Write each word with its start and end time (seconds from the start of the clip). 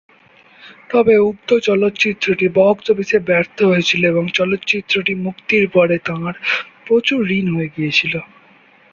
তবে 0.89 1.13
উক্ত 1.21 1.49
চলচ্চিত্রটি 1.67 2.45
বক্স 2.57 2.85
অফিসে 2.89 3.17
ব্যর্থ 3.27 3.57
হয়েছিল 3.63 4.01
এবং 4.05 4.23
এই 4.25 4.35
চলচ্চিত্রটি 4.37 5.13
মুক্তির 5.25 5.65
পরে 5.69 5.95
তাঁর 6.07 6.33
প্রচুর 6.85 7.19
ঋণ 7.31 7.45
হয়ে 7.55 7.73
গিয়েছিল। 7.75 8.13